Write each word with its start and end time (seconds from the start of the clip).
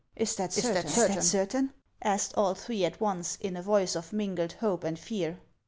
"Is 0.15 0.35
that 0.37 0.51
certain?" 0.51 1.73
asked 2.01 2.33
all 2.35 2.55
three 2.55 2.83
at 2.85 2.99
once, 2.99 3.35
in 3.39 3.55
a 3.55 3.61
voice 3.61 3.95
of 3.95 4.11
mingled 4.11 4.53
hope 4.53 4.83
and 4.83 4.97
fear. 4.97 5.37